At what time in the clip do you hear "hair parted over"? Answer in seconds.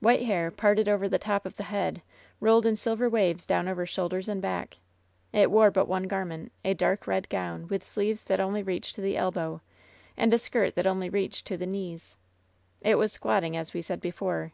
0.24-1.08